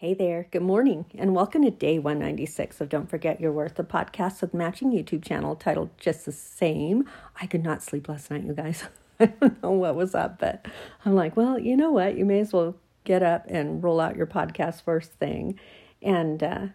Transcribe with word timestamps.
Hey 0.00 0.14
there, 0.14 0.46
good 0.50 0.62
morning, 0.62 1.04
and 1.18 1.34
welcome 1.34 1.62
to 1.62 1.70
day 1.70 1.98
196 1.98 2.80
of 2.80 2.88
Don't 2.88 3.10
Forget 3.10 3.38
Your 3.38 3.52
Worth, 3.52 3.74
the 3.74 3.84
podcast 3.84 4.40
with 4.40 4.54
matching 4.54 4.92
YouTube 4.92 5.22
channel 5.22 5.54
titled 5.54 5.90
just 5.98 6.24
the 6.24 6.32
same. 6.32 7.06
I 7.38 7.44
could 7.44 7.62
not 7.62 7.82
sleep 7.82 8.08
last 8.08 8.30
night, 8.30 8.44
you 8.44 8.54
guys. 8.54 8.84
I 9.20 9.26
don't 9.26 9.62
know 9.62 9.72
what 9.72 9.96
was 9.96 10.14
up, 10.14 10.38
but 10.38 10.64
I'm 11.04 11.14
like, 11.14 11.36
well, 11.36 11.58
you 11.58 11.76
know 11.76 11.90
what? 11.90 12.16
You 12.16 12.24
may 12.24 12.40
as 12.40 12.50
well 12.50 12.76
get 13.04 13.22
up 13.22 13.44
and 13.46 13.84
roll 13.84 14.00
out 14.00 14.16
your 14.16 14.26
podcast 14.26 14.84
first 14.84 15.12
thing. 15.12 15.60
And 16.00 16.42
uh, 16.42 16.66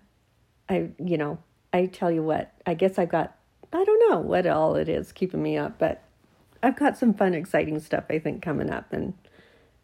I, 0.70 0.92
you 1.04 1.18
know, 1.18 1.40
I 1.74 1.88
tell 1.88 2.12
you 2.12 2.22
what, 2.22 2.54
I 2.68 2.76
guess 2.76 3.00
I've 3.00 3.10
got, 3.10 3.36
I 3.74 3.84
don't 3.84 4.12
know 4.12 4.20
what 4.20 4.46
all 4.46 4.76
it 4.76 4.88
is 4.88 5.12
keeping 5.12 5.42
me 5.42 5.58
up, 5.58 5.80
but 5.80 6.04
I've 6.62 6.78
got 6.78 6.96
some 6.96 7.16
fun, 7.16 7.34
exciting 7.34 7.80
stuff 7.80 8.04
I 8.08 8.20
think 8.20 8.44
coming 8.44 8.70
up. 8.70 8.94
And 8.94 9.16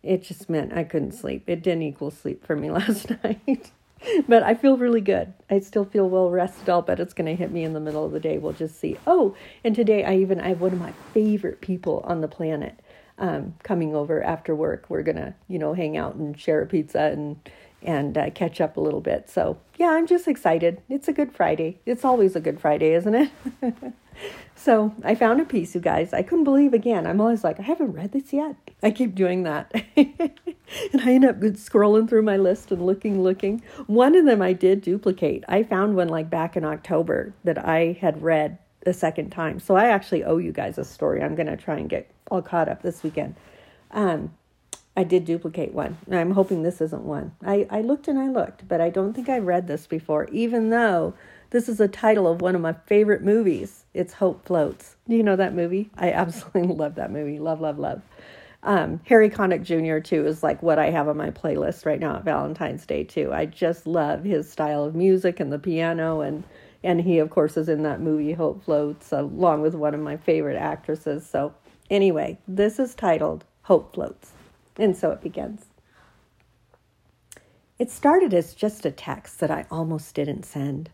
it 0.04 0.24
just 0.24 0.50
meant 0.50 0.74
I 0.74 0.84
couldn't 0.84 1.14
sleep. 1.14 1.44
It 1.48 1.64
didn't 1.64 1.84
equal 1.84 2.12
sleep 2.12 2.46
for 2.46 2.56
me 2.56 2.72
last 2.80 3.12
night. 3.24 3.72
but 4.28 4.44
I 4.44 4.56
feel 4.56 4.78
really 4.78 5.02
good. 5.02 5.34
I 5.50 5.60
still 5.60 5.86
feel 5.86 6.10
well 6.10 6.30
rested. 6.30 6.70
I'll 6.70 6.82
bet 6.82 7.00
it's 7.00 7.14
going 7.14 7.28
to 7.28 7.36
hit 7.36 7.52
me 7.52 7.64
in 7.64 7.74
the 7.74 7.80
middle 7.80 8.06
of 8.06 8.12
the 8.12 8.20
day. 8.20 8.38
We'll 8.38 8.54
just 8.54 8.80
see. 8.80 8.98
Oh, 9.06 9.36
and 9.64 9.76
today 9.76 10.04
I 10.04 10.16
even 10.16 10.40
I 10.40 10.50
have 10.50 10.62
one 10.62 10.74
of 10.74 10.80
my 10.80 10.94
favorite 11.14 11.62
people 11.62 12.02
on 12.06 12.22
the 12.22 12.28
planet 12.28 12.80
um, 13.18 13.54
coming 13.64 13.96
over 13.96 14.24
after 14.24 14.56
work. 14.56 14.86
We're 14.90 15.04
gonna 15.04 15.36
you 15.48 15.60
know 15.60 15.74
hang 15.74 15.96
out 15.96 16.16
and 16.16 16.38
share 16.38 16.62
a 16.62 16.66
pizza 16.66 17.00
and 17.02 17.38
and 17.84 18.18
uh, 18.18 18.30
catch 18.32 18.62
up 18.62 18.78
a 18.78 18.82
little 18.82 19.02
bit. 19.02 19.30
So 19.30 19.58
yeah, 19.78 19.90
I'm 19.90 20.08
just 20.08 20.28
excited. 20.28 20.82
It's 20.90 21.08
a 21.08 21.14
good 21.14 21.34
Friday. 21.34 21.80
It's 21.86 22.06
always 22.06 22.36
a 22.36 22.42
good 22.42 22.60
Friday, 22.60 22.94
isn't 22.94 23.16
it? 23.16 23.32
So 24.56 24.94
I 25.04 25.16
found 25.16 25.42
a 25.42 25.46
piece, 25.46 25.74
you 25.74 25.82
guys. 25.82 26.14
I 26.14 26.22
couldn't 26.22 26.44
believe 26.44 26.76
again. 26.76 27.08
I'm 27.08 27.20
always 27.20 27.44
like, 27.44 27.60
I 27.60 27.64
haven't 27.64 27.94
read 27.94 28.12
this 28.12 28.32
yet. 28.32 28.56
I 28.84 28.92
keep 28.92 29.16
doing 29.16 29.42
that. 29.42 29.74
and 29.98 31.02
I 31.02 31.14
end 31.14 31.26
up 31.26 31.40
scrolling 31.40 32.08
through 32.08 32.22
my 32.22 32.38
list 32.38 32.72
and 32.72 32.86
looking, 32.86 33.24
looking. 33.24 33.64
One 33.88 34.16
of 34.16 34.26
them 34.26 34.40
I 34.40 34.54
did 34.54 34.82
duplicate. 34.82 35.44
I 35.48 35.64
found 35.64 35.96
one 35.96 36.10
like 36.10 36.30
back 36.30 36.56
in 36.56 36.64
October 36.64 37.34
that 37.44 37.68
I 37.68 37.98
had 38.00 38.22
read 38.22 38.60
a 38.86 38.94
second 38.94 39.32
time. 39.32 39.60
So 39.60 39.76
I 39.76 39.88
actually 39.88 40.24
owe 40.24 40.38
you 40.38 40.52
guys 40.52 40.78
a 40.78 40.86
story. 40.86 41.24
I'm 41.24 41.34
going 41.34 41.48
to 41.48 41.58
try 41.58 41.78
and 41.78 41.90
get 41.90 42.12
all 42.30 42.44
caught 42.44 42.70
up 42.70 42.84
this 42.84 43.02
weekend. 43.02 43.36
Um, 43.90 44.32
I 44.96 45.04
did 45.06 45.24
duplicate 45.24 45.74
one. 45.74 45.98
I'm 46.12 46.32
hoping 46.32 46.64
this 46.64 46.82
isn't 46.82 47.04
one. 47.04 47.34
I, 47.46 47.66
I 47.70 47.82
looked 47.82 48.10
and 48.10 48.20
I 48.20 48.28
looked, 48.28 48.68
but 48.68 48.82
I 48.82 48.90
don't 48.90 49.14
think 49.14 49.30
I 49.30 49.40
read 49.40 49.68
this 49.68 49.88
before, 49.88 50.28
even 50.32 50.70
though 50.70 51.14
this 51.52 51.70
is 51.70 51.80
a 51.80 51.88
title 51.88 52.28
of 52.28 52.42
one 52.42 52.56
of 52.56 52.62
my 52.62 52.74
favorite 52.86 53.24
movies. 53.24 53.86
It's 53.94 54.14
Hope 54.14 54.46
Floats. 54.46 54.98
Do 55.08 55.16
you 55.16 55.24
know 55.24 55.38
that 55.38 55.54
movie? 55.54 55.92
I 55.98 56.12
absolutely 56.12 56.76
love 56.76 56.96
that 56.96 57.12
movie. 57.12 57.40
Love, 57.40 57.62
love, 57.62 57.80
love. 57.80 58.02
Um, 58.64 59.00
Harry 59.06 59.30
Connick 59.30 59.64
Jr. 59.64 60.00
too 60.00 60.26
is 60.26 60.44
like 60.44 60.62
what 60.62 60.78
I 60.78 60.92
have 60.92 61.08
on 61.08 61.18
my 61.18 61.32
playlist 61.32 61.86
right 61.86 62.00
now 62.00 62.18
at 62.18 62.26
Valentine's 62.26 62.86
Day 62.86 63.04
too. 63.04 63.32
I 63.34 63.46
just 63.46 63.88
love 63.88 64.24
his 64.24 64.52
style 64.52 64.84
of 64.84 64.94
music 64.94 65.40
and 65.40 65.52
the 65.52 65.58
piano 65.58 66.22
and 66.22 66.44
and 66.84 67.02
he 67.02 67.20
of 67.20 67.30
course 67.30 67.58
is 67.58 67.70
in 67.70 67.84
that 67.84 68.02
movie 68.02 68.34
Hope 68.34 68.64
Floats 68.64 69.12
along 69.12 69.62
with 69.62 69.74
one 69.74 69.96
of 69.96 70.00
my 70.00 70.18
favorite 70.18 70.58
actresses. 70.58 71.28
So 71.28 71.56
anyway, 71.90 72.38
this 72.48 72.78
is 72.78 72.94
titled 72.94 73.46
Hope 73.64 73.96
Floats. 73.96 74.32
And 74.78 74.96
so 74.96 75.12
it 75.12 75.22
begins. 75.22 75.66
It 77.80 77.90
started 77.90 78.34
as 78.34 78.54
just 78.54 78.86
a 78.86 78.92
text 78.92 79.40
that 79.40 79.52
I 79.52 79.66
almost 79.72 80.14
didn't 80.14 80.44
send. 80.44 80.90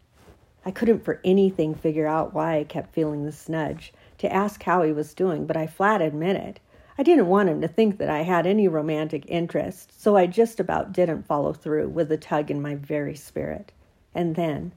I 0.66 0.72
couldn't 0.72 1.03
for 1.03 1.22
anything 1.23 1.75
figure 1.75 2.08
out 2.08 2.34
why 2.34 2.58
I 2.58 2.64
kept 2.64 2.94
feeling 2.94 3.25
the 3.25 3.31
snudge 3.31 3.92
to 4.17 4.34
ask 4.34 4.64
how 4.64 4.84
he 4.84 4.92
was 4.92 5.14
doing, 5.14 5.45
but 5.45 5.58
I 5.58 5.67
flat 5.67 6.02
admitted 6.02 6.59
I 7.00 7.03
didn't 7.03 7.28
want 7.28 7.50
him 7.50 7.61
to 7.61 7.67
think 7.67 8.00
that 8.00 8.09
I 8.09 8.23
had 8.23 8.47
any 8.47 8.67
romantic 8.67 9.23
interest, 9.28 10.02
so 10.02 10.17
I 10.17 10.25
just 10.25 10.59
about 10.59 10.94
didn't 10.94 11.28
follow 11.28 11.53
through 11.53 11.89
with 11.89 12.09
the 12.09 12.17
tug 12.17 12.50
in 12.50 12.59
my 12.59 12.73
very 12.73 13.16
spirit. 13.16 13.72
And 14.16 14.36
then 14.36 14.72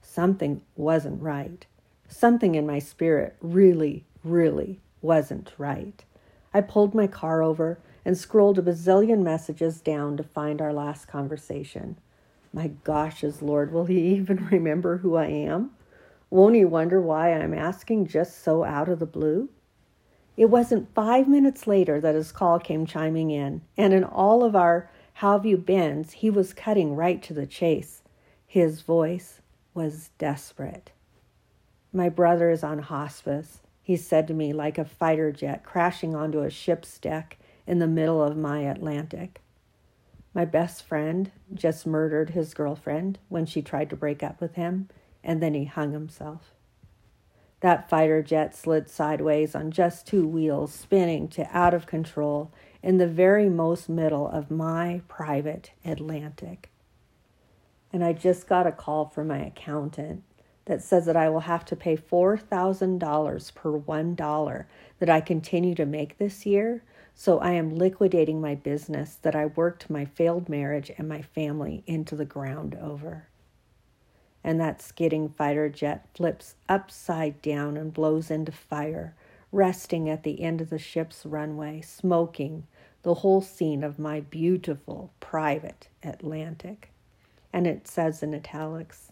something 0.00 0.62
wasn't 0.76 1.20
right. 1.20 1.66
Something 2.06 2.54
in 2.54 2.68
my 2.68 2.78
spirit 2.78 3.34
really, 3.40 4.04
really 4.22 4.78
wasn't 5.02 5.52
right. 5.58 6.04
I 6.54 6.60
pulled 6.60 6.94
my 6.94 7.08
car 7.08 7.42
over 7.42 7.78
and 8.10 8.18
scrolled 8.18 8.58
a 8.58 8.62
bazillion 8.62 9.22
messages 9.22 9.80
down 9.80 10.16
to 10.16 10.24
find 10.24 10.60
our 10.60 10.72
last 10.72 11.06
conversation. 11.06 11.96
My 12.52 12.66
gosh, 12.82 13.22
as 13.22 13.40
Lord, 13.40 13.72
will 13.72 13.84
he 13.84 14.00
even 14.16 14.46
remember 14.50 14.96
who 14.96 15.14
I 15.14 15.26
am? 15.26 15.70
Won't 16.28 16.56
he 16.56 16.64
wonder 16.64 17.00
why 17.00 17.32
I'm 17.32 17.54
asking 17.54 18.08
just 18.08 18.42
so 18.42 18.64
out 18.64 18.88
of 18.88 18.98
the 18.98 19.06
blue? 19.06 19.48
It 20.36 20.46
wasn't 20.46 20.92
five 20.92 21.28
minutes 21.28 21.68
later 21.68 22.00
that 22.00 22.16
his 22.16 22.32
call 22.32 22.58
came 22.58 22.84
chiming 22.84 23.30
in, 23.30 23.60
and 23.76 23.92
in 23.92 24.02
all 24.02 24.42
of 24.42 24.56
our 24.56 24.90
how 25.12 25.34
have 25.34 25.46
you 25.46 25.56
beens, 25.56 26.14
he 26.14 26.30
was 26.30 26.52
cutting 26.52 26.96
right 26.96 27.22
to 27.22 27.32
the 27.32 27.46
chase. 27.46 28.02
His 28.44 28.80
voice 28.80 29.40
was 29.72 30.10
desperate. 30.18 30.90
My 31.92 32.08
brother 32.08 32.50
is 32.50 32.64
on 32.64 32.80
hospice, 32.80 33.60
he 33.84 33.96
said 33.96 34.26
to 34.26 34.34
me 34.34 34.52
like 34.52 34.78
a 34.78 34.84
fighter 34.84 35.30
jet 35.30 35.62
crashing 35.62 36.16
onto 36.16 36.42
a 36.42 36.50
ship's 36.50 36.98
deck 36.98 37.36
in 37.70 37.78
the 37.78 37.86
middle 37.86 38.20
of 38.20 38.36
my 38.36 38.62
Atlantic. 38.62 39.40
My 40.34 40.44
best 40.44 40.82
friend 40.82 41.30
just 41.54 41.86
murdered 41.86 42.30
his 42.30 42.52
girlfriend 42.52 43.20
when 43.28 43.46
she 43.46 43.62
tried 43.62 43.90
to 43.90 43.96
break 43.96 44.24
up 44.24 44.40
with 44.40 44.56
him, 44.56 44.88
and 45.22 45.40
then 45.40 45.54
he 45.54 45.66
hung 45.66 45.92
himself. 45.92 46.52
That 47.60 47.88
fighter 47.88 48.24
jet 48.24 48.56
slid 48.56 48.90
sideways 48.90 49.54
on 49.54 49.70
just 49.70 50.04
two 50.04 50.26
wheels, 50.26 50.74
spinning 50.74 51.28
to 51.28 51.46
out 51.56 51.72
of 51.72 51.86
control 51.86 52.50
in 52.82 52.98
the 52.98 53.06
very 53.06 53.48
most 53.48 53.88
middle 53.88 54.26
of 54.26 54.50
my 54.50 55.02
private 55.06 55.70
Atlantic. 55.84 56.70
And 57.92 58.02
I 58.02 58.14
just 58.14 58.48
got 58.48 58.66
a 58.66 58.72
call 58.72 59.06
from 59.06 59.28
my 59.28 59.38
accountant 59.46 60.24
that 60.70 60.80
says 60.80 61.04
that 61.04 61.16
I 61.16 61.28
will 61.28 61.40
have 61.40 61.64
to 61.64 61.74
pay 61.74 61.96
$4,000 61.96 63.54
per 63.56 63.72
$1 63.72 64.64
that 65.00 65.10
I 65.10 65.20
continue 65.20 65.74
to 65.74 65.84
make 65.84 66.18
this 66.18 66.46
year 66.46 66.84
so 67.12 67.40
I 67.40 67.50
am 67.54 67.74
liquidating 67.74 68.40
my 68.40 68.54
business 68.54 69.16
that 69.22 69.34
I 69.34 69.46
worked 69.46 69.90
my 69.90 70.04
failed 70.04 70.48
marriage 70.48 70.92
and 70.96 71.08
my 71.08 71.22
family 71.22 71.82
into 71.88 72.14
the 72.14 72.24
ground 72.24 72.78
over. 72.80 73.26
And 74.44 74.60
that 74.60 74.80
skidding 74.80 75.28
fighter 75.28 75.68
jet 75.68 76.06
flips 76.14 76.54
upside 76.68 77.42
down 77.42 77.76
and 77.76 77.92
blows 77.92 78.30
into 78.30 78.52
fire, 78.52 79.16
resting 79.50 80.08
at 80.08 80.22
the 80.22 80.40
end 80.40 80.60
of 80.60 80.70
the 80.70 80.78
ship's 80.78 81.26
runway, 81.26 81.80
smoking 81.80 82.68
the 83.02 83.14
whole 83.14 83.40
scene 83.40 83.82
of 83.82 83.98
my 83.98 84.20
beautiful 84.20 85.10
private 85.18 85.88
Atlantic. 86.04 86.90
And 87.52 87.66
it 87.66 87.88
says 87.88 88.22
in 88.22 88.32
italics, 88.36 89.10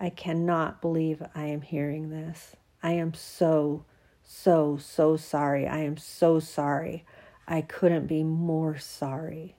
I 0.00 0.10
cannot 0.10 0.80
believe 0.80 1.22
I 1.34 1.46
am 1.46 1.62
hearing 1.62 2.10
this. 2.10 2.56
I 2.82 2.92
am 2.92 3.14
so, 3.14 3.84
so, 4.22 4.76
so 4.76 5.16
sorry. 5.16 5.66
I 5.66 5.78
am 5.78 5.96
so 5.96 6.40
sorry. 6.40 7.04
I 7.46 7.60
couldn't 7.60 8.06
be 8.06 8.22
more 8.22 8.78
sorry, 8.78 9.56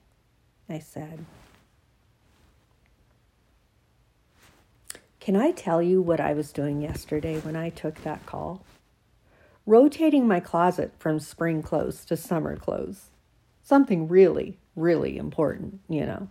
I 0.68 0.78
said. 0.78 1.24
Can 5.20 5.34
I 5.34 5.50
tell 5.50 5.82
you 5.82 6.00
what 6.00 6.20
I 6.20 6.34
was 6.34 6.52
doing 6.52 6.80
yesterday 6.80 7.40
when 7.40 7.56
I 7.56 7.70
took 7.70 8.02
that 8.02 8.24
call? 8.26 8.64
Rotating 9.66 10.28
my 10.28 10.38
closet 10.38 10.92
from 11.00 11.18
spring 11.18 11.62
clothes 11.62 12.04
to 12.04 12.16
summer 12.16 12.56
clothes. 12.56 13.10
Something 13.64 14.06
really, 14.06 14.58
really 14.76 15.16
important, 15.16 15.80
you 15.88 16.06
know. 16.06 16.28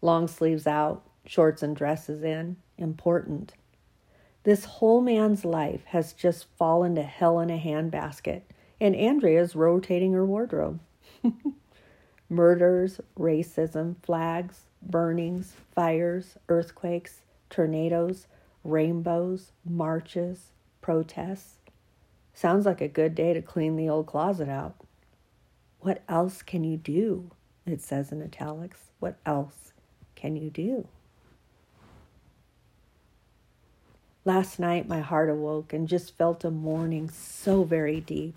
Long 0.00 0.26
sleeves 0.26 0.66
out, 0.66 1.02
shorts 1.30 1.62
and 1.62 1.76
dresses 1.76 2.24
in. 2.24 2.56
Important. 2.76 3.54
This 4.42 4.64
whole 4.64 5.00
man's 5.00 5.44
life 5.44 5.84
has 5.84 6.12
just 6.12 6.46
fallen 6.58 6.96
to 6.96 7.04
hell 7.04 7.38
in 7.38 7.50
a 7.50 7.58
handbasket, 7.58 8.42
and 8.80 8.96
Andrea's 8.96 9.54
rotating 9.54 10.12
her 10.12 10.26
wardrobe. 10.26 10.80
Murders, 12.28 13.00
racism, 13.16 13.94
flags, 14.02 14.62
burnings, 14.82 15.52
fires, 15.72 16.36
earthquakes, 16.48 17.20
tornadoes, 17.48 18.26
rainbows, 18.64 19.52
marches, 19.64 20.50
protests. 20.80 21.58
Sounds 22.34 22.66
like 22.66 22.80
a 22.80 22.88
good 22.88 23.14
day 23.14 23.34
to 23.34 23.42
clean 23.42 23.76
the 23.76 23.88
old 23.88 24.06
closet 24.06 24.48
out. 24.48 24.74
What 25.78 26.02
else 26.08 26.42
can 26.42 26.64
you 26.64 26.76
do? 26.76 27.30
It 27.66 27.80
says 27.80 28.10
in 28.10 28.20
italics. 28.20 28.90
What 28.98 29.18
else 29.24 29.72
can 30.16 30.34
you 30.34 30.50
do? 30.50 30.88
Last 34.32 34.60
night, 34.60 34.86
my 34.86 35.00
heart 35.00 35.28
awoke 35.28 35.72
and 35.72 35.88
just 35.88 36.16
felt 36.16 36.44
a 36.44 36.52
mourning 36.52 37.10
so 37.10 37.64
very 37.64 38.00
deep. 38.00 38.36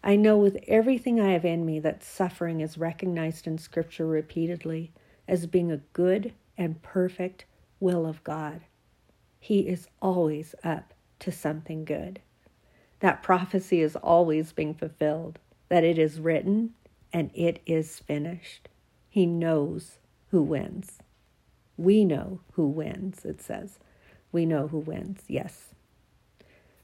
I 0.00 0.14
know 0.14 0.38
with 0.38 0.62
everything 0.68 1.18
I 1.18 1.32
have 1.32 1.44
in 1.44 1.66
me 1.66 1.80
that 1.80 2.04
suffering 2.04 2.60
is 2.60 2.78
recognized 2.78 3.48
in 3.48 3.58
Scripture 3.58 4.06
repeatedly 4.06 4.92
as 5.26 5.48
being 5.48 5.72
a 5.72 5.82
good 5.92 6.34
and 6.56 6.80
perfect 6.82 7.46
will 7.80 8.06
of 8.06 8.22
God. 8.22 8.60
He 9.40 9.66
is 9.66 9.88
always 10.00 10.54
up 10.62 10.94
to 11.18 11.32
something 11.32 11.84
good. 11.84 12.20
That 13.00 13.20
prophecy 13.20 13.80
is 13.80 13.96
always 13.96 14.52
being 14.52 14.72
fulfilled, 14.72 15.40
that 15.68 15.82
it 15.82 15.98
is 15.98 16.20
written 16.20 16.74
and 17.12 17.32
it 17.34 17.60
is 17.66 17.98
finished. 17.98 18.68
He 19.10 19.26
knows 19.26 19.98
who 20.30 20.42
wins. 20.42 21.00
We 21.76 22.04
know 22.04 22.38
who 22.52 22.68
wins, 22.68 23.24
it 23.24 23.42
says. 23.42 23.80
We 24.32 24.46
know 24.46 24.68
who 24.68 24.78
wins, 24.78 25.22
yes. 25.26 25.74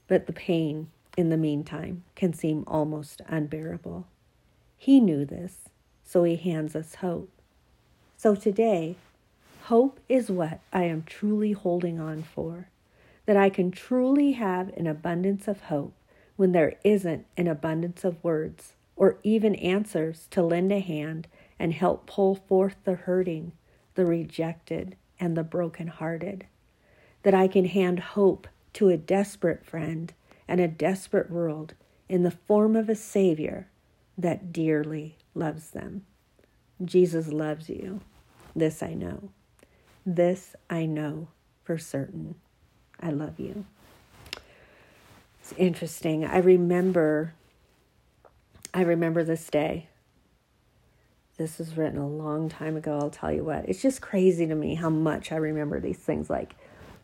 But 0.07 0.27
the 0.27 0.33
pain 0.33 0.89
in 1.17 1.29
the 1.29 1.37
meantime 1.37 2.03
can 2.15 2.33
seem 2.33 2.63
almost 2.67 3.21
unbearable. 3.27 4.07
He 4.77 4.99
knew 4.99 5.25
this, 5.25 5.69
so 6.03 6.23
he 6.23 6.35
hands 6.35 6.75
us 6.75 6.95
hope. 6.95 7.29
So 8.17 8.35
today, 8.35 8.95
hope 9.63 9.99
is 10.07 10.29
what 10.29 10.59
I 10.71 10.83
am 10.83 11.03
truly 11.03 11.53
holding 11.53 11.99
on 11.99 12.23
for, 12.23 12.69
that 13.25 13.37
I 13.37 13.49
can 13.49 13.71
truly 13.71 14.33
have 14.33 14.69
an 14.77 14.87
abundance 14.87 15.47
of 15.47 15.61
hope 15.61 15.93
when 16.35 16.51
there 16.51 16.75
isn't 16.83 17.25
an 17.37 17.47
abundance 17.47 18.03
of 18.03 18.23
words 18.23 18.73
or 18.95 19.17
even 19.23 19.55
answers 19.55 20.27
to 20.31 20.41
lend 20.41 20.71
a 20.71 20.79
hand 20.79 21.27
and 21.57 21.73
help 21.73 22.05
pull 22.05 22.35
forth 22.35 22.75
the 22.83 22.95
hurting, 22.95 23.51
the 23.95 24.05
rejected, 24.05 24.95
and 25.19 25.35
the 25.35 25.43
broken-hearted. 25.43 26.45
That 27.25 27.33
I 27.33 27.49
can 27.49 27.65
hand 27.65 27.99
hope 27.99 28.47
to 28.73 28.89
a 28.89 28.97
desperate 28.97 29.65
friend 29.65 30.13
and 30.47 30.61
a 30.61 30.67
desperate 30.67 31.29
world 31.29 31.73
in 32.07 32.23
the 32.23 32.31
form 32.31 32.75
of 32.75 32.87
a 32.87 32.95
Savior 32.95 33.67
that 34.17 34.53
dearly 34.53 35.17
loves 35.33 35.71
them. 35.71 36.05
Jesus 36.83 37.29
loves 37.29 37.67
you. 37.67 38.01
This 38.55 38.83
I 38.83 38.93
know. 38.93 39.31
This 40.05 40.55
I 40.69 40.85
know 40.85 41.29
for 41.63 41.77
certain. 41.77 42.35
I 43.01 43.09
love 43.09 43.39
you. 43.39 43.65
It's 45.41 45.53
interesting. 45.57 46.25
I 46.25 46.37
remember 46.37 47.33
I 48.73 48.81
remember 48.81 49.23
this 49.23 49.49
day. 49.49 49.87
This 51.37 51.59
was 51.59 51.77
written 51.77 51.97
a 51.97 52.07
long 52.07 52.49
time 52.49 52.75
ago, 52.75 52.99
I'll 52.99 53.09
tell 53.09 53.31
you 53.31 53.43
what. 53.43 53.69
It's 53.69 53.81
just 53.81 54.01
crazy 54.01 54.45
to 54.47 54.55
me 54.55 54.75
how 54.75 54.89
much 54.89 55.31
I 55.31 55.37
remember 55.37 55.79
these 55.79 55.97
things 55.97 56.29
like 56.29 56.55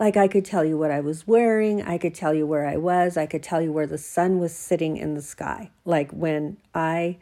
like 0.02 0.18
I 0.18 0.28
could 0.28 0.46
tell 0.46 0.66
you 0.66 0.80
what 0.80 0.90
I 0.90 1.00
was 1.00 1.28
wearing, 1.28 1.84
I 1.84 2.00
could 2.00 2.16
tell 2.16 2.34
you 2.34 2.48
where 2.48 2.66
I 2.66 2.76
was, 2.76 3.18
I 3.18 3.28
could 3.28 3.44
tell 3.44 3.62
you 3.62 3.72
where 3.72 3.86
the 3.86 4.00
sun 4.00 4.40
was 4.40 4.52
sitting 4.52 4.98
in 4.98 5.14
the 5.14 5.22
sky. 5.22 5.70
Like 5.86 6.10
when 6.10 6.58
I 6.74 7.20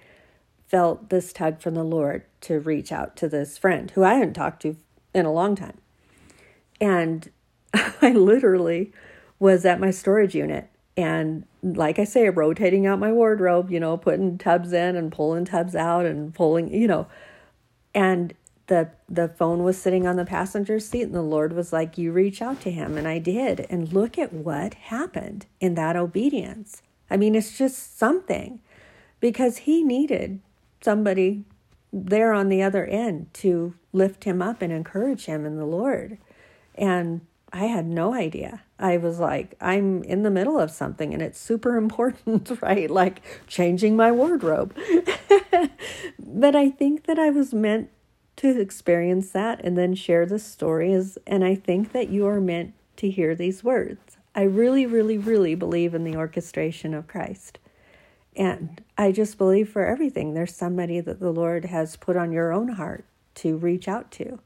felt 0.70 1.10
this 1.10 1.34
tug 1.34 1.60
from 1.60 1.76
the 1.76 1.84
Lord 1.84 2.24
to 2.40 2.58
reach 2.58 2.94
out 2.94 3.18
to 3.18 3.28
this 3.28 3.58
friend 3.58 3.92
who 3.92 4.06
I 4.06 4.14
hadn't 4.14 4.36
talked 4.36 4.62
to 4.62 4.78
in 5.14 5.26
a 5.26 5.34
long 5.34 5.58
time. 5.58 5.78
And 6.80 7.30
I 7.74 8.14
literally 8.14 8.94
was 9.40 9.66
at 9.66 9.82
my 9.82 9.92
storage 9.92 10.34
unit 10.34 10.70
and 10.96 11.46
like 11.62 12.00
I 12.00 12.06
say, 12.06 12.30
rotating 12.30 12.88
out 12.88 12.98
my 12.98 13.12
wardrobe, 13.12 13.70
you 13.70 13.82
know, 13.82 13.98
putting 13.98 14.38
tubs 14.38 14.72
in 14.72 14.96
and 14.96 15.12
pulling 15.12 15.44
tubs 15.44 15.76
out 15.76 16.06
and 16.06 16.34
pulling, 16.34 16.74
you 16.74 16.88
know, 16.88 17.08
and 17.94 18.34
the 18.70 18.90
the 19.10 19.28
phone 19.28 19.64
was 19.64 19.78
sitting 19.78 20.08
on 20.08 20.16
the 20.16 20.26
passenger 20.26 20.80
seat 20.80 21.04
and 21.04 21.16
the 21.16 21.22
Lord 21.22 21.52
was 21.54 21.74
like, 21.74 21.98
You 21.98 22.12
reach 22.12 22.42
out 22.42 22.62
to 22.62 22.72
him. 22.72 22.98
And 22.98 23.08
I 23.08 23.20
did. 23.20 23.68
And 23.70 23.92
look 23.92 24.18
at 24.18 24.32
what 24.32 24.76
happened 24.76 25.48
in 25.60 25.76
that 25.76 25.98
obedience. 25.98 26.82
I 27.12 27.18
mean, 27.18 27.36
it's 27.36 27.58
just 27.58 27.98
something 27.98 28.62
because 29.20 29.58
he 29.58 29.84
needed 29.84 30.40
somebody 30.82 31.44
there 31.92 32.32
on 32.32 32.50
the 32.50 32.62
other 32.62 32.86
end 32.86 33.34
to 33.34 33.74
lift 33.92 34.24
him 34.24 34.42
up 34.42 34.62
and 34.62 34.72
encourage 34.72 35.26
him 35.26 35.46
in 35.46 35.58
the 35.58 35.66
Lord. 35.66 36.20
And 36.76 37.22
I 37.52 37.66
had 37.66 37.88
no 37.88 38.14
idea. 38.14 38.62
I 38.78 38.98
was 38.98 39.20
like, 39.20 39.56
I'm 39.60 40.04
in 40.04 40.22
the 40.22 40.30
middle 40.30 40.60
of 40.60 40.70
something 40.70 41.14
and 41.14 41.24
it's 41.24 41.40
super 41.40 41.76
important, 41.84 42.62
right? 42.62 42.90
Like 42.90 43.22
changing 43.48 43.96
my 43.96 44.12
wardrobe. 44.12 44.76
but 46.20 46.56
I 46.56 46.70
think 46.70 47.06
that 47.06 47.18
I 47.18 47.32
was 47.32 47.54
meant 47.54 47.90
to 48.40 48.60
experience 48.60 49.32
that 49.32 49.60
and 49.66 49.78
then 49.78 49.94
share 49.94 50.26
the 50.26 50.40
stories. 50.40 51.18
And 51.28 51.44
I 51.44 51.56
think 51.56 51.92
that 51.92 52.08
you 52.08 52.26
are 52.26 52.40
meant 52.40 52.74
to 52.96 53.10
hear 53.10 53.36
these 53.36 53.66
words. 53.66 54.18
I 54.34 54.44
really, 54.44 54.86
really, 54.86 55.18
really 55.18 55.56
believe 55.56 55.94
in 55.94 56.06
the 56.06 56.16
orchestration 56.16 56.94
of 56.94 57.08
Christ. 57.08 57.60
And 58.38 58.82
I 58.98 59.12
just 59.12 59.38
believe 59.38 59.68
for 59.68 59.86
everything, 59.86 60.34
there's 60.34 60.56
somebody 60.56 61.02
that 61.02 61.20
the 61.20 61.32
Lord 61.32 61.66
has 61.66 61.98
put 61.98 62.16
on 62.16 62.32
your 62.32 62.54
own 62.54 62.70
heart 62.70 63.04
to 63.36 63.58
reach 63.58 63.90
out 63.90 64.10
to. 64.12 64.40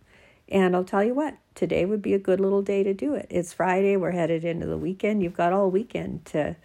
And 0.49 0.75
I'll 0.75 0.83
tell 0.83 1.03
you 1.03 1.13
what, 1.13 1.37
today 1.53 1.85
would 1.85 2.01
be 2.01 2.15
a 2.15 2.19
good 2.19 2.39
little 2.39 2.63
day 2.63 2.81
to 2.81 2.95
do 2.95 3.13
it. 3.13 3.27
It's 3.29 3.53
Friday, 3.53 3.95
we're 3.95 4.11
headed 4.11 4.43
into 4.43 4.65
the 4.65 4.77
weekend. 4.77 5.21
You've 5.21 5.37
got 5.37 5.53
all 5.53 5.69
weekend 5.69 6.25
to 6.25 6.55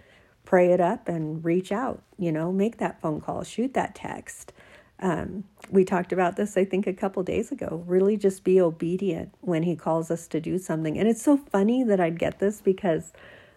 pray 0.46 0.72
it 0.72 0.80
up 0.80 1.08
and 1.08 1.44
reach 1.44 1.70
out, 1.72 2.02
you 2.18 2.32
know, 2.32 2.52
make 2.52 2.78
that 2.78 3.02
phone 3.02 3.20
call, 3.20 3.44
shoot 3.44 3.74
that 3.74 3.94
text. 3.94 4.54
Um, 5.00 5.44
we 5.70 5.84
talked 5.84 6.12
about 6.12 6.36
this, 6.36 6.56
I 6.56 6.64
think, 6.64 6.86
a 6.86 6.92
couple 6.92 7.22
days 7.22 7.52
ago. 7.52 7.84
Really 7.86 8.16
just 8.16 8.44
be 8.44 8.60
obedient 8.60 9.32
when 9.40 9.62
he 9.62 9.76
calls 9.76 10.10
us 10.10 10.26
to 10.28 10.40
do 10.40 10.58
something. 10.58 10.98
And 10.98 11.08
it's 11.08 11.22
so 11.22 11.36
funny 11.36 11.84
that 11.84 12.00
I'd 12.00 12.18
get 12.18 12.38
this 12.38 12.60
because 12.60 13.12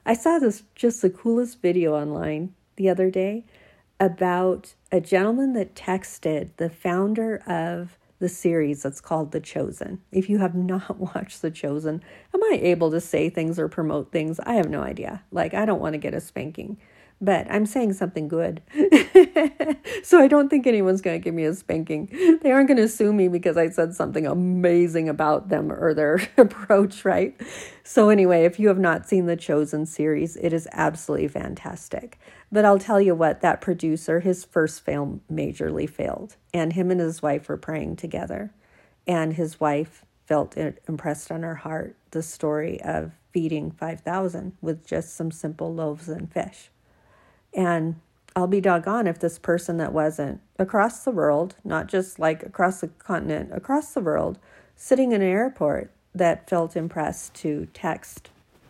I 0.06 0.14
saw 0.14 0.40
this 0.40 0.64
just 0.76 1.02
the 1.02 1.10
coolest 1.10 1.62
video 1.62 1.96
online 1.96 2.54
the 2.76 2.90
other 2.90 3.10
day 3.10 3.46
about 4.00 4.74
a 4.92 5.00
gentleman 5.00 5.54
that 5.54 5.76
texted 5.76 6.50
the 6.58 6.70
founder 6.70 7.38
of 7.48 7.98
the 8.20 8.30
series 8.30 8.84
that's 8.84 9.02
called 9.02 9.32
The 9.32 9.40
Chosen. 9.40 10.02
If 10.12 10.30
you 10.30 10.38
have 10.40 10.56
not 10.56 10.98
watched 11.00 11.42
The 11.42 11.52
Chosen, 11.52 12.04
am 12.34 12.44
I 12.44 12.60
able 12.62 12.92
to 12.92 13.02
say 13.02 13.30
things 13.30 13.60
or 13.60 13.68
promote 13.68 14.12
things? 14.12 14.40
I 14.40 14.54
have 14.54 14.70
no 14.70 14.82
idea. 14.82 15.24
Like, 15.32 15.54
I 15.54 15.66
don't 15.66 15.82
want 15.82 15.94
to 15.94 16.00
get 16.00 16.14
a 16.14 16.22
spanking 16.22 16.78
but 17.22 17.46
I'm 17.52 17.68
saying 17.68 17.94
something 17.94 18.28
good. 18.28 18.62
so 20.04 20.20
I 20.20 20.28
don't 20.28 20.50
think 20.50 20.66
anyone's 20.66 21.02
going 21.02 21.22
to 21.22 21.24
give 21.24 21.36
me 21.36 21.44
a 21.46 21.54
spanking. 21.54 22.10
They 22.42 22.52
aren't 22.52 22.68
going 22.68 22.78
to 22.78 22.88
sue 22.88 23.14
me 23.14 23.28
because 23.28 23.58
I 23.58 23.70
said 23.70 23.94
something 23.94 24.26
amazing 24.26 25.08
about 25.08 25.50
them 25.50 25.72
or 25.72 25.94
their 25.94 26.20
approach, 26.38 27.06
right? 27.06 27.40
So, 27.84 28.10
anyway, 28.10 28.46
if 28.46 28.60
you 28.60 28.68
have 28.70 28.80
not 28.80 29.08
seen 29.08 29.28
the 29.28 29.38
Chosen 29.38 29.86
series, 29.86 30.36
it 30.36 30.52
is 30.52 30.68
absolutely 30.72 31.28
fantastic. 31.28 32.20
But 32.52 32.66
I'll 32.66 32.80
tell 32.80 33.00
you 33.00 33.14
what, 33.14 33.42
that 33.42 33.62
producer, 33.62 34.20
his 34.20 34.44
first 34.44 34.84
film 34.84 35.22
majorly 35.32 35.90
failed, 35.90 36.36
and 36.54 36.74
him 36.74 36.90
and 36.90 37.00
his 37.00 37.22
wife 37.22 37.48
were 37.48 37.58
praying 37.58 37.98
together. 37.98 38.52
And 39.08 39.34
his 39.34 39.60
wife 39.60 40.06
felt 40.26 40.58
impressed 40.58 41.32
on 41.32 41.44
her 41.44 41.56
heart 41.56 41.96
the 42.12 42.24
story 42.24 42.82
of 42.82 43.12
feeding 43.32 43.72
5,000 43.72 44.54
with 44.62 44.86
just 44.86 45.16
some 45.16 45.32
simple 45.32 45.74
loaves 45.74 46.10
and 46.10 46.32
fish. 46.32 46.70
And 47.54 47.96
I'll 48.36 48.48
be 48.48 48.62
doggone 48.62 49.08
if 49.08 49.20
this 49.20 49.38
person 49.38 49.78
that 49.78 49.94
wasn't 49.94 50.42
across 50.58 51.04
the 51.04 51.12
world, 51.12 51.56
not 51.64 51.88
just 51.88 52.18
like 52.18 52.44
across 52.44 52.82
the 52.82 52.88
continent, 52.88 53.52
across 53.54 53.94
the 53.94 54.02
world, 54.02 54.40
sitting 54.76 55.12
in 55.12 55.22
an 55.22 55.28
airport 55.28 55.92
that 56.16 56.50
felt 56.50 56.76
impressed 56.76 57.34
to 57.36 57.68
text 57.74 58.30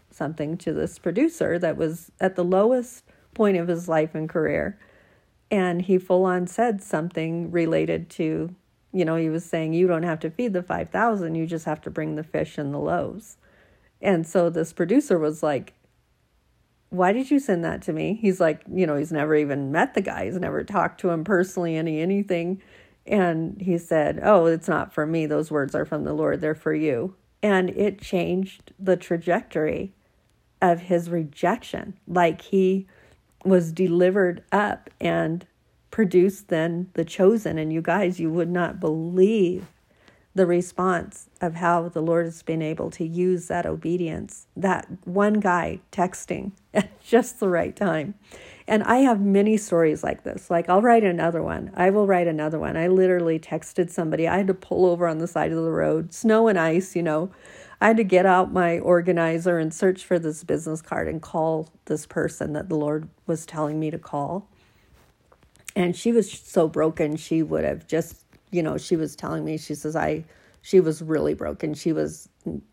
something 0.10 0.58
to 0.58 0.74
this 0.74 1.00
producer 1.00 1.58
that 1.60 1.78
was 1.78 2.12
at 2.20 2.36
the 2.36 2.44
lowest 2.44 3.04
point 3.34 3.58
of 3.58 3.68
his 3.68 3.88
life 3.88 4.14
and 4.14 4.28
career. 4.28 4.78
And 5.50 5.84
he 5.84 5.98
full 5.98 6.26
on 6.26 6.48
said 6.48 6.82
something 6.82 7.52
related 7.52 8.10
to, 8.12 8.56
you 8.92 9.06
know, 9.06 9.16
he 9.16 9.30
was 9.30 9.46
saying, 9.46 9.74
you 9.74 9.88
don't 9.88 10.04
have 10.04 10.20
to 10.22 10.30
feed 10.30 10.54
the 10.54 10.64
5,000, 10.64 11.36
you 11.36 11.46
just 11.46 11.66
have 11.66 11.82
to 11.82 11.90
bring 11.90 12.16
the 12.16 12.24
fish 12.24 12.58
and 12.58 12.74
the 12.74 12.80
loaves. 12.80 13.38
And 14.02 14.26
so 14.26 14.50
this 14.50 14.74
producer 14.74 15.20
was 15.20 15.44
like, 15.44 15.74
why 16.92 17.14
did 17.14 17.32
you 17.32 17.40
send 17.40 17.64
that 17.64 17.82
to 17.84 17.94
me? 17.94 18.20
He's 18.22 18.42
like, 18.42 18.64
you 18.72 18.86
know, 18.86 18.98
he's 18.98 19.14
never 19.14 19.34
even 19.34 19.72
met 19.72 19.94
the 19.94 20.02
guy. 20.02 20.26
He's 20.26 20.38
never 20.38 20.64
talked 20.64 21.00
to 21.02 21.10
him 21.10 21.24
personally, 21.24 21.78
any 21.78 22.02
anything. 22.02 22.62
And 23.08 23.60
he 23.62 23.78
said, 23.78 24.20
Oh, 24.22 24.46
it's 24.46 24.68
not 24.68 24.94
for 24.94 25.06
me. 25.06 25.26
Those 25.26 25.50
words 25.50 25.74
are 25.74 25.86
from 25.86 26.04
the 26.04 26.14
Lord. 26.14 26.42
They're 26.42 26.54
for 26.54 26.74
you. 26.74 27.16
And 27.42 27.70
it 27.72 28.02
changed 28.02 28.74
the 28.78 28.98
trajectory 28.98 29.94
of 30.62 30.82
his 30.82 31.10
rejection. 31.10 31.98
Like 32.08 32.42
he 32.42 32.88
was 33.46 33.72
delivered 33.72 34.44
up 34.52 34.90
and 35.00 35.48
produced 35.92 36.50
then 36.50 36.90
the 36.94 37.06
chosen. 37.06 37.58
And 37.58 37.72
you 37.72 37.82
guys, 37.82 38.20
you 38.20 38.30
would 38.30 38.50
not 38.50 38.82
believe 38.82 39.66
the 40.34 40.46
response 40.46 41.30
of 41.42 41.56
how 41.56 41.90
the 41.90 42.02
Lord 42.02 42.26
has 42.26 42.42
been 42.42 42.62
able 42.62 42.90
to 42.92 43.06
use 43.06 43.48
that 43.48 43.66
obedience, 43.66 44.48
that 44.56 44.88
one 45.04 45.40
guy 45.40 45.80
texting 45.92 46.52
at 46.74 47.02
just 47.04 47.40
the 47.40 47.50
right 47.50 47.76
time. 47.76 48.16
And 48.68 48.84
I 48.84 48.98
have 48.98 49.20
many 49.20 49.58
stories 49.58 50.04
like 50.04 50.24
this. 50.24 50.50
Like, 50.50 50.70
I'll 50.70 50.82
write 50.82 51.04
another 51.04 51.44
one. 51.44 51.72
I 51.76 51.90
will 51.90 52.08
write 52.08 52.28
another 52.28 52.60
one. 52.60 52.78
I 52.78 52.88
literally 52.88 53.40
texted 53.40 53.90
somebody. 53.90 54.28
I 54.28 54.38
had 54.38 54.48
to 54.48 54.54
pull 54.54 54.86
over 54.86 55.08
on 55.08 55.18
the 55.18 55.28
side 55.28 55.52
of 55.52 55.62
the 55.62 55.72
road, 55.72 56.14
snow 56.14 56.48
and 56.48 56.58
ice, 56.58 56.96
you 56.96 57.04
know. 57.04 57.32
I 57.82 57.88
had 57.88 57.98
to 57.98 58.04
get 58.04 58.26
out 58.26 58.54
my 58.54 58.80
organizer 58.80 59.58
and 59.58 59.74
search 59.74 60.06
for 60.06 60.20
this 60.20 60.44
business 60.44 60.82
card 60.82 61.08
and 61.08 61.22
call 61.22 61.70
this 61.86 62.06
person 62.06 62.54
that 62.54 62.70
the 62.70 62.76
Lord 62.76 63.10
was 63.26 63.46
telling 63.46 63.80
me 63.80 63.90
to 63.92 63.98
call. 63.98 64.48
And 65.76 65.96
she 65.96 66.12
was 66.12 66.32
so 66.32 66.68
broken, 66.68 67.18
she 67.18 67.42
would 67.42 67.64
have 67.64 67.88
just 67.88 68.24
you 68.52 68.62
know, 68.62 68.78
she 68.78 68.96
was 68.96 69.16
telling 69.16 69.44
me, 69.44 69.58
she 69.58 69.76
says, 69.76 69.96
I, 69.96 70.26
she 70.62 70.80
was 70.80 71.02
really 71.02 71.34
broken. 71.34 71.74
She 71.74 71.94
was, 71.94 72.30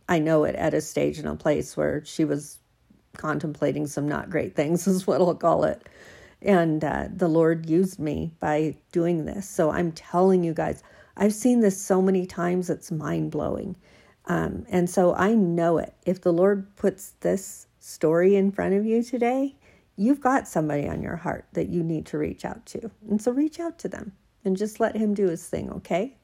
I 0.09 0.19
know 0.19 0.45
it, 0.45 0.55
at 0.57 0.75
a 0.75 0.81
stage 0.81 1.19
in 1.19 1.27
a 1.27 1.37
place 1.37 1.77
where 1.77 2.05
she 2.05 2.25
was 2.25 2.59
contemplating 3.17 3.87
some 3.87 4.09
not 4.09 4.29
great 4.31 4.55
things, 4.55 4.87
is 4.87 5.07
what 5.07 5.21
I'll 5.21 5.35
call 5.35 5.65
it. 5.65 5.89
And 6.43 6.85
uh, 6.85 7.09
the 7.13 7.29
Lord 7.29 7.69
used 7.69 7.99
me 7.99 8.33
by 8.39 8.77
doing 8.93 9.25
this. 9.25 9.49
So 9.49 9.71
I'm 9.71 9.93
telling 9.93 10.45
you 10.45 10.55
guys, 10.55 10.83
I've 11.17 11.35
seen 11.35 11.61
this 11.61 11.81
so 11.81 12.01
many 12.01 12.27
times, 12.27 12.71
it's 12.71 12.93
mind 12.93 13.31
blowing. 13.31 13.77
Um, 14.27 14.67
and 14.69 14.89
so 14.89 15.15
I 15.15 15.35
know 15.35 15.79
it. 15.79 15.95
If 16.07 16.21
the 16.21 16.33
Lord 16.33 16.77
puts 16.77 17.15
this 17.21 17.67
story 17.81 18.37
in 18.37 18.53
front 18.53 18.75
of 18.75 18.85
you 18.85 19.03
today, 19.03 19.57
you've 19.97 20.21
got 20.21 20.47
somebody 20.47 20.87
on 20.87 21.03
your 21.03 21.17
heart 21.17 21.47
that 21.55 21.69
you 21.71 21.83
need 21.83 22.07
to 22.07 22.19
reach 22.19 22.45
out 22.45 22.65
to. 22.67 22.91
And 23.09 23.21
so 23.21 23.33
reach 23.33 23.59
out 23.59 23.79
to 23.81 23.89
them 23.89 24.13
and 24.49 24.57
just 24.57 24.81
let 24.81 24.97
Him 24.97 25.15
do 25.15 25.29
His 25.29 25.47
thing, 25.47 25.71
okay? 25.71 26.17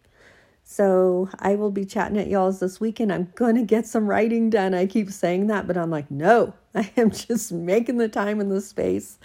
So 0.66 1.28
I 1.38 1.56
will 1.56 1.70
be 1.70 1.84
chatting 1.84 2.16
at 2.16 2.28
y'all's 2.28 2.58
this 2.58 2.80
weekend. 2.80 3.12
I'm 3.12 3.30
going 3.34 3.54
to 3.54 3.62
get 3.62 3.86
some 3.86 4.06
writing 4.06 4.48
done. 4.48 4.72
I 4.72 4.86
keep 4.86 5.10
saying 5.10 5.46
that, 5.48 5.66
but 5.66 5.76
I'm 5.76 5.90
like, 5.90 6.10
no, 6.10 6.54
I 6.74 6.90
am 6.96 7.10
just 7.10 7.52
making 7.52 7.98
the 7.98 8.08
time 8.08 8.40
and 8.40 8.50
the 8.50 8.62
space 8.62 9.18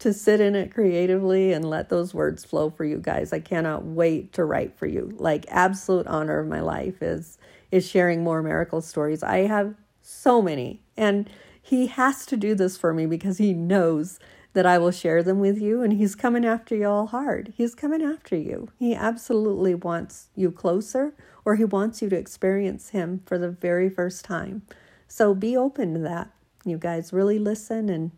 to 0.00 0.12
sit 0.12 0.40
in 0.40 0.54
it 0.54 0.72
creatively 0.72 1.54
and 1.54 1.68
let 1.68 1.88
those 1.88 2.12
words 2.12 2.44
flow 2.44 2.68
for 2.68 2.84
you 2.84 2.98
guys. 2.98 3.32
I 3.32 3.40
cannot 3.40 3.86
wait 3.86 4.34
to 4.34 4.44
write 4.44 4.76
for 4.76 4.86
you. 4.86 5.10
Like 5.16 5.46
absolute 5.48 6.06
honor 6.06 6.38
of 6.38 6.46
my 6.46 6.60
life 6.60 7.02
is 7.02 7.38
is 7.70 7.88
sharing 7.88 8.22
more 8.22 8.42
miracle 8.42 8.82
stories. 8.82 9.22
I 9.22 9.46
have 9.46 9.74
so 10.02 10.42
many. 10.42 10.82
And 10.94 11.30
he 11.62 11.86
has 11.86 12.26
to 12.26 12.36
do 12.36 12.54
this 12.54 12.76
for 12.76 12.92
me 12.92 13.06
because 13.06 13.38
he 13.38 13.54
knows 13.54 14.18
that 14.52 14.66
I 14.66 14.78
will 14.78 14.90
share 14.90 15.22
them 15.22 15.40
with 15.40 15.60
you, 15.60 15.82
and 15.82 15.94
He's 15.94 16.14
coming 16.14 16.44
after 16.44 16.74
you 16.76 16.86
all 16.86 17.06
hard. 17.06 17.52
He's 17.56 17.74
coming 17.74 18.02
after 18.02 18.36
you. 18.36 18.68
He 18.78 18.94
absolutely 18.94 19.74
wants 19.74 20.28
you 20.34 20.50
closer, 20.50 21.14
or 21.44 21.56
He 21.56 21.64
wants 21.64 22.02
you 22.02 22.08
to 22.10 22.16
experience 22.16 22.90
Him 22.90 23.22
for 23.24 23.38
the 23.38 23.50
very 23.50 23.88
first 23.88 24.24
time. 24.24 24.62
So 25.08 25.34
be 25.34 25.56
open 25.56 25.94
to 25.94 26.00
that. 26.00 26.30
You 26.64 26.78
guys 26.78 27.12
really 27.12 27.38
listen 27.38 27.88
and 27.88 28.10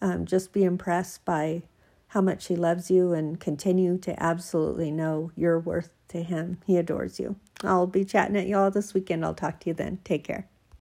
um, 0.00 0.26
just 0.26 0.52
be 0.52 0.64
impressed 0.64 1.24
by 1.24 1.62
how 2.08 2.20
much 2.20 2.46
He 2.46 2.56
loves 2.56 2.90
you 2.90 3.12
and 3.12 3.40
continue 3.40 3.98
to 3.98 4.22
absolutely 4.22 4.90
know 4.90 5.32
your 5.36 5.58
worth 5.58 5.90
to 6.08 6.22
Him. 6.22 6.58
He 6.66 6.76
adores 6.76 7.18
you. 7.18 7.36
I'll 7.64 7.86
be 7.86 8.04
chatting 8.04 8.36
at 8.36 8.46
y'all 8.46 8.70
this 8.70 8.94
weekend. 8.94 9.24
I'll 9.24 9.34
talk 9.34 9.60
to 9.60 9.70
you 9.70 9.74
then. 9.74 9.98
Take 10.04 10.24
care. 10.24 10.46